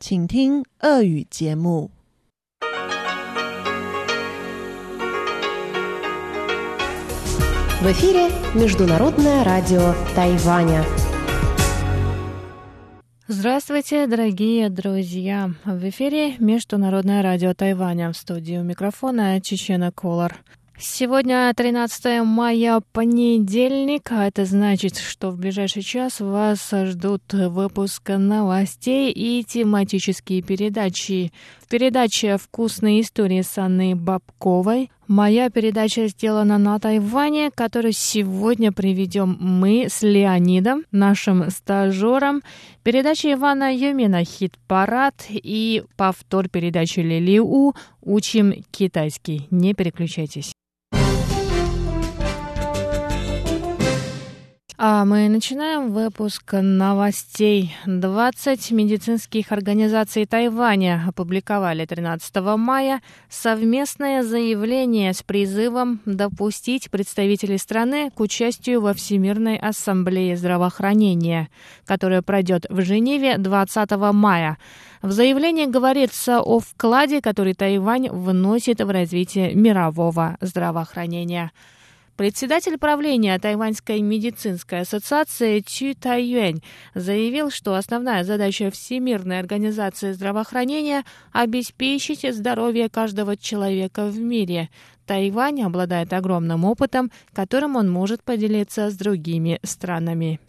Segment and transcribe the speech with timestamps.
[0.00, 1.90] 请听俄语节目。
[7.80, 10.84] В эфире Международное радио Тайваня.
[13.28, 15.50] Здравствуйте, дорогие друзья!
[15.64, 18.12] В эфире Международное радио Тайваня.
[18.12, 20.36] В студии у микрофона Чечена Колор.
[20.83, 29.11] Сегодня 13 мая, понедельник, а это значит, что в ближайший час вас ждут выпуск новостей
[29.11, 31.31] и тематические передачи.
[31.69, 34.89] Передача «Вкусные истории» с Анной Бабковой.
[35.07, 42.41] Моя передача сделана на Тайване, которую сегодня приведем мы с Леонидом, нашим стажером.
[42.81, 49.45] Передача Ивана Юмина «Хит-парад» и повтор передачи Лилиу «Учим китайский».
[49.51, 50.53] Не переключайтесь.
[54.83, 57.71] А мы начинаем выпуск новостей.
[57.85, 68.19] 20 медицинских организаций Тайваня опубликовали 13 мая совместное заявление с призывом допустить представителей страны к
[68.21, 71.49] участию во Всемирной ассамблее здравоохранения,
[71.85, 74.57] которая пройдет в Женеве 20 мая.
[75.03, 81.51] В заявлении говорится о вкладе, который Тайвань вносит в развитие мирового здравоохранения.
[82.17, 86.61] Председатель правления Тайваньской медицинской ассоциации Чу Тайюэнь
[86.93, 94.69] заявил, что основная задача Всемирной организации здравоохранения– обеспечить здоровье каждого человека в мире.
[95.07, 100.39] Тайвань обладает огромным опытом, которым он может поделиться с другими странами.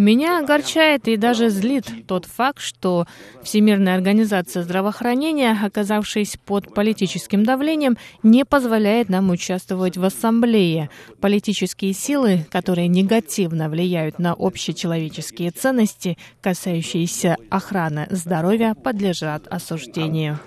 [0.00, 3.06] Меня огорчает и даже злит тот факт, что
[3.42, 10.88] Всемирная организация здравоохранения, оказавшись под политическим давлением, не позволяет нам участвовать в ассамблее.
[11.20, 20.38] Политические силы, которые негативно влияют на общечеловеческие ценности, касающиеся охраны здоровья, подлежат осуждению.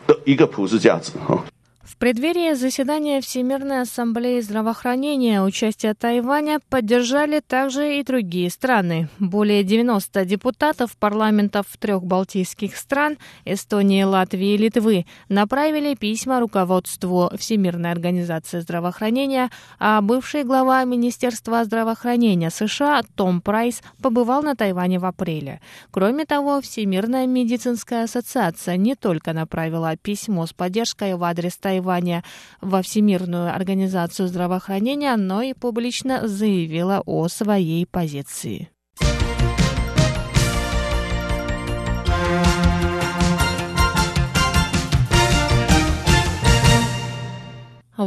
[1.83, 9.09] В преддверии заседания Всемирной ассамблеи здравоохранения участие Тайваня поддержали также и другие страны.
[9.19, 17.91] Более 90 депутатов парламентов трех балтийских стран– Эстонии, Латвии и Литвы– направили письма руководству Всемирной
[17.91, 25.59] организации здравоохранения, а бывший глава Министерства здравоохранения США Том Прайс побывал на Тайване в апреле.
[25.91, 32.23] Кроме того, Всемирная медицинская ассоциация не только направила письмо с поддержкой в адрес Тайваня, Тайваня
[32.61, 38.69] во Всемирную организацию здравоохранения, но и публично заявила о своей позиции.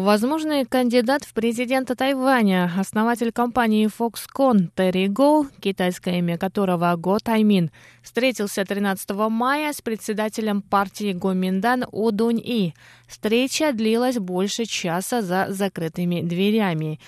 [0.07, 7.73] Возможный кандидат в президента Тайваня, основатель компании Foxconn Терри Го, китайское имя которого Го Таймин,
[8.05, 12.73] встретился 13 мая с председателем партии Гоминдан У Дунь И.
[13.09, 17.01] Встреча длилась больше часа за закрытыми дверями.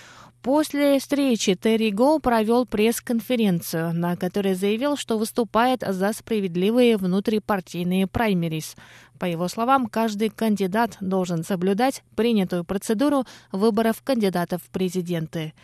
[0.43, 8.77] После встречи Терри Го провел пресс-конференцию, на которой заявил, что выступает за справедливые внутрипартийные праймерис.
[9.19, 15.55] По его словам, каждый кандидат должен соблюдать принятую процедуру выборов кандидатов в президенты.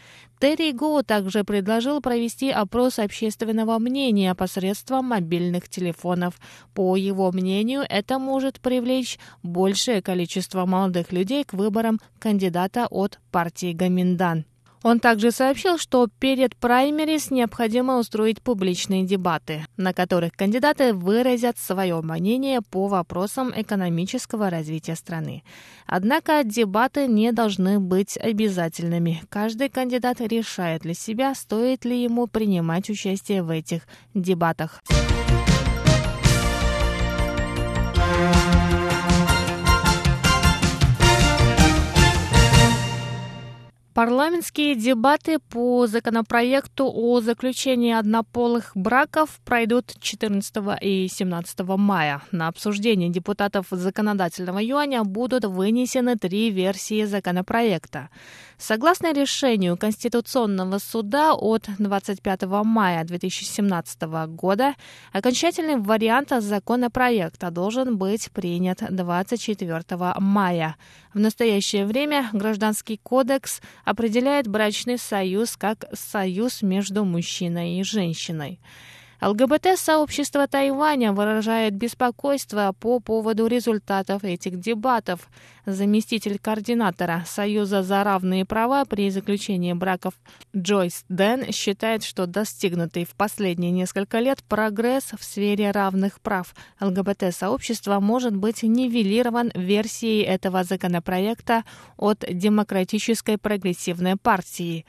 [0.41, 6.35] Терри Го также предложил провести опрос общественного мнения посредством мобильных телефонов.
[6.75, 13.73] По его мнению, это может привлечь большее количество молодых людей к выборам кандидата от партии
[13.73, 14.45] Гаминдан.
[14.85, 22.03] Он также сообщил, что перед праймерис необходимо устроить публичные дебаты, на которых кандидаты выразят свое
[22.03, 25.43] мнение по вопросам экономического развития страны.
[25.87, 29.23] Однако дебаты не должны быть обязательными.
[29.31, 34.83] Каждый кандидат решает для себя, стоит ли ему принимать участие в этих дебатах.
[43.95, 52.21] Парламентские дебаты по законопроекту о заключении однополых браков пройдут 14 и 17 мая.
[52.33, 58.09] На обсуждение депутатов законодательного юаня будут вынесены три версии законопроекта.
[58.59, 64.75] Согласно решению Конституционного суда от 25 мая 2017 года,
[65.13, 70.77] окончательный вариант законопроекта должен быть принят 24 мая.
[71.13, 78.61] В настоящее время Гражданский кодекс определяет брачный союз как союз между мужчиной и женщиной.
[79.21, 85.29] ЛГБТ-сообщество Тайваня выражает беспокойство по поводу результатов этих дебатов.
[85.67, 90.13] Заместитель координатора Союза за равные права при заключении браков
[90.55, 98.01] Джойс Дэн считает, что достигнутый в последние несколько лет прогресс в сфере равных прав ЛГБТ-сообщества
[98.01, 101.65] может быть нивелирован версией этого законопроекта
[101.97, 104.85] от Демократической прогрессивной партии.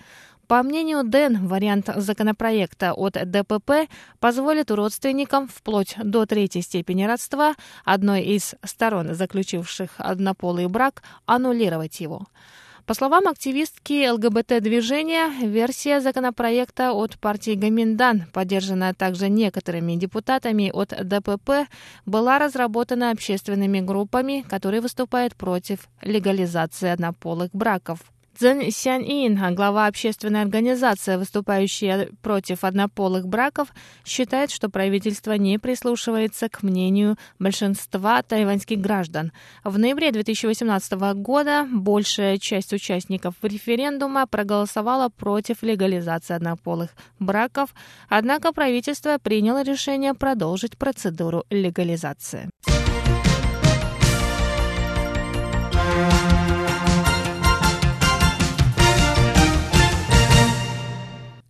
[0.48, 3.90] По мнению Дэн, вариант законопроекта от ДПП
[4.20, 12.28] позволит родственникам вплоть до третьей степени родства одной из сторон, заключивших однополый брак, аннулировать его.
[12.86, 21.68] По словам активистки ЛГБТ-движения, версия законопроекта от партии Гаминдан, поддержанная также некоторыми депутатами от ДПП,
[22.06, 28.02] была разработана общественными группами, которые выступают против легализации однополых браков.
[28.38, 33.70] Цзэн Сянь-Ин, глава общественной организации, выступающая против однополых браков,
[34.04, 39.32] считает, что правительство не прислушивается к мнению большинства тайваньских граждан.
[39.64, 46.90] В ноябре 2018 года большая часть участников референдума проголосовала против легализации однополых
[47.20, 47.74] браков,
[48.10, 52.50] однако правительство приняло решение продолжить процедуру легализации.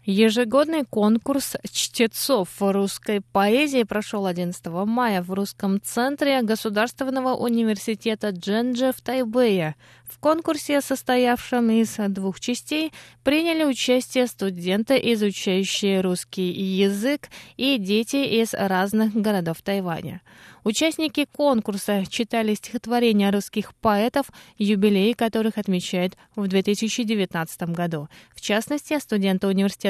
[0.07, 9.01] Ежегодный конкурс чтецов русской поэзии прошел 11 мая в Русском центре Государственного университета Дженджи в
[9.01, 9.75] Тайбэе.
[10.07, 12.93] В конкурсе, состоявшем из двух частей,
[13.23, 20.21] приняли участие студенты, изучающие русский язык, и дети из разных городов Тайваня.
[20.65, 24.25] Участники конкурса читали стихотворения русских поэтов,
[24.57, 28.07] юбилеи которых отмечают в 2019 году.
[28.35, 29.45] В частности, студенты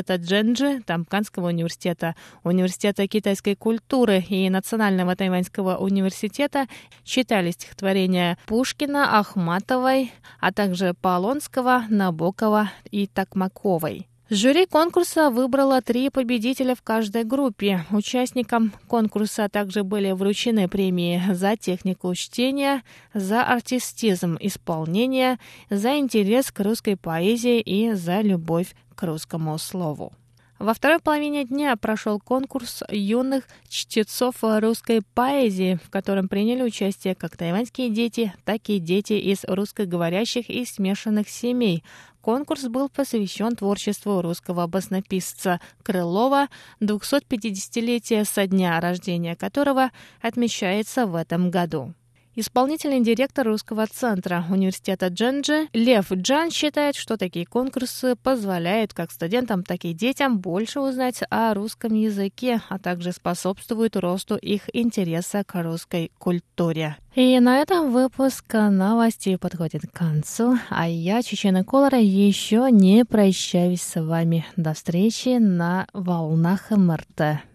[0.06, 6.68] университета Дженджи, Тамканского университета, Университета китайской культуры и Национального тайваньского университета
[7.04, 14.08] читали стихотворения Пушкина, Ахматовой, а также Полонского, Набокова и Токмаковой.
[14.32, 17.86] Жюри конкурса выбрало три победителя в каждой группе.
[17.92, 22.82] Участникам конкурса также были вручены премии за технику чтения,
[23.14, 25.38] за артистизм исполнения,
[25.70, 30.14] за интерес к русской поэзии и за любовь к русскому слову.
[30.58, 37.36] Во второй половине дня прошел конкурс юных чтецов русской поэзии, в котором приняли участие как
[37.36, 41.84] тайваньские дети, так и дети из русскоговорящих и смешанных семей.
[42.22, 46.48] Конкурс был посвящен творчеству русского баснописца Крылова,
[46.80, 49.92] 250-летие со дня рождения которого
[50.22, 51.94] отмечается в этом году.
[52.38, 59.64] Исполнительный директор Русского центра университета Дженджи Лев Джан считает, что такие конкурсы позволяют как студентам,
[59.64, 65.64] так и детям больше узнать о русском языке, а также способствуют росту их интереса к
[65.64, 66.98] русской культуре.
[67.16, 73.82] И на этом выпуск новостей подходит к концу, а я, Чечена Колора, еще не прощаюсь
[73.82, 74.46] с вами.
[74.58, 77.46] До встречи на волнах МРТ.